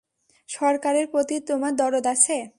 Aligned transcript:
সরকারের 0.49 1.05
প্রতি 1.07 1.35
তোমার 1.39 1.75
দরদ 1.75 2.05
আছে? 2.07 2.37